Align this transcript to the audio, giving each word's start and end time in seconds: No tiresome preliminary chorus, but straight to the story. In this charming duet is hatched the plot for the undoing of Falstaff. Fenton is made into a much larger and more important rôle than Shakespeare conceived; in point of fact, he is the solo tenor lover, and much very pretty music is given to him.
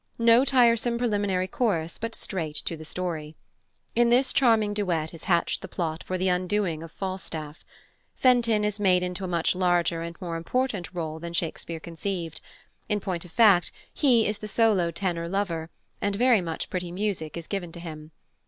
No 0.17 0.43
tiresome 0.43 0.97
preliminary 0.97 1.47
chorus, 1.47 1.99
but 1.99 2.15
straight 2.15 2.55
to 2.65 2.75
the 2.75 2.83
story. 2.85 3.35
In 3.95 4.09
this 4.09 4.33
charming 4.33 4.73
duet 4.73 5.13
is 5.13 5.25
hatched 5.25 5.61
the 5.61 5.67
plot 5.67 6.03
for 6.03 6.17
the 6.17 6.27
undoing 6.27 6.81
of 6.81 6.91
Falstaff. 6.91 7.63
Fenton 8.15 8.65
is 8.65 8.79
made 8.79 9.03
into 9.03 9.23
a 9.23 9.27
much 9.27 9.53
larger 9.53 10.01
and 10.01 10.19
more 10.19 10.37
important 10.37 10.91
rôle 10.95 11.21
than 11.21 11.33
Shakespeare 11.33 11.79
conceived; 11.79 12.41
in 12.89 12.99
point 12.99 13.25
of 13.25 13.31
fact, 13.31 13.71
he 13.93 14.25
is 14.25 14.39
the 14.39 14.47
solo 14.47 14.89
tenor 14.89 15.29
lover, 15.29 15.69
and 16.01 16.15
much 16.17 16.17
very 16.17 16.43
pretty 16.71 16.91
music 16.91 17.37
is 17.37 17.45
given 17.45 17.71
to 17.71 17.79
him. 17.79 18.09